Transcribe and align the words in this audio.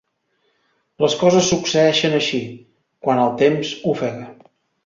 Les 1.05 1.17
coses 1.23 1.51
succeeixen 1.53 2.17
així, 2.21 2.41
quan 3.07 3.25
el 3.27 3.39
temps 3.43 3.79
ofega. 3.93 4.27